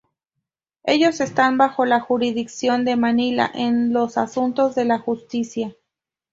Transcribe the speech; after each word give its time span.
Ellos 0.83 1.19
están 1.21 1.59
bajo 1.59 1.85
la 1.85 1.99
jurisdicción 1.99 2.85
de 2.85 2.95
Manila, 2.95 3.51
en 3.53 3.93
los 3.93 4.17
asuntos 4.17 4.73
de 4.73 4.85
la 4.85 4.97
justicia. 4.97 5.75